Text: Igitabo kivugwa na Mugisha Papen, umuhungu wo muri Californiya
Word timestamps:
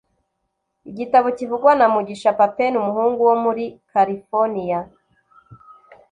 Igitabo 0.89 1.27
kivugwa 1.37 1.71
na 1.79 1.85
Mugisha 1.93 2.31
Papen, 2.39 2.73
umuhungu 2.81 3.19
wo 3.29 3.35
muri 3.43 3.63
Californiya 3.91 4.79